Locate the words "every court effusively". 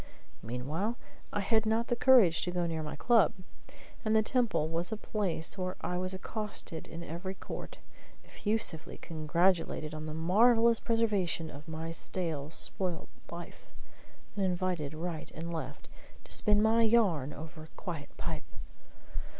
7.03-8.97